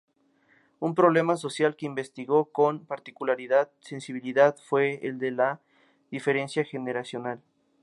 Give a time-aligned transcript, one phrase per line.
[0.79, 3.37] Un problema social que investigó con particular
[3.81, 5.61] sensibilidad fue el de la
[6.09, 7.43] diferencia generacional.